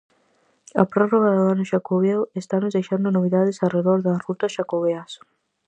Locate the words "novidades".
3.15-3.61